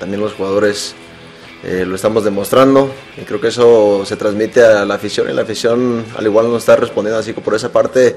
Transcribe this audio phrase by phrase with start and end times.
[0.00, 0.94] también los jugadores
[1.62, 2.90] eh, lo estamos demostrando
[3.20, 6.62] y creo que eso se transmite a la afición y la afición al igual nos
[6.62, 7.20] está respondiendo.
[7.20, 8.16] Así que por esa parte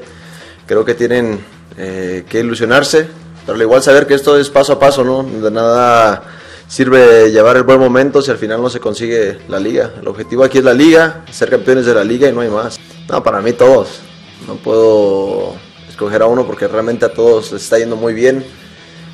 [0.66, 1.44] creo que tienen
[1.78, 3.06] eh, que ilusionarse,
[3.46, 5.24] pero al igual saber que esto es paso a paso, ¿no?
[5.24, 6.24] De nada
[6.68, 9.92] sirve llevar el buen momento si al final no se consigue la liga.
[10.00, 12.80] El objetivo aquí es la liga, ser campeones de la liga y no hay más.
[13.10, 14.00] No, para mí todos.
[14.48, 15.54] No puedo
[15.90, 18.46] escoger a uno porque realmente a todos les está yendo muy bien.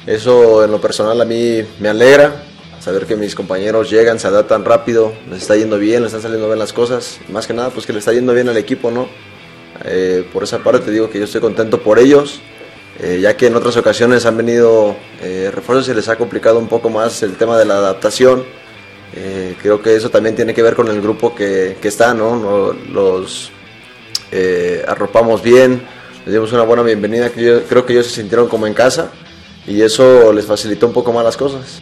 [0.06, 2.44] Eso en lo personal a mí me alegra.
[2.79, 6.47] Saber que mis compañeros llegan, se adaptan rápido, les está yendo bien, les están saliendo
[6.47, 7.19] bien las cosas.
[7.29, 9.09] Más que nada, pues que le está yendo bien al equipo, ¿no?
[9.84, 12.39] Eh, por esa parte te digo que yo estoy contento por ellos,
[13.00, 16.68] eh, ya que en otras ocasiones han venido eh, refuerzos y les ha complicado un
[16.68, 18.44] poco más el tema de la adaptación.
[19.62, 22.35] Creo que eso también tiene que ver con el grupo que, que está, ¿no?
[22.38, 23.51] No- Los
[24.88, 25.81] arropamos bien,
[26.25, 29.12] les dimos una buena bienvenida, que yo- creo que ellos se sintieron como en casa
[29.68, 31.81] y eso les facilitó un poco más las cosas.